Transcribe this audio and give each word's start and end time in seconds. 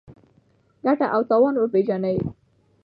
ګټه 0.85 1.05
او 1.15 1.21
تاوان 1.29 1.55
وپېژنئ. 1.57 2.17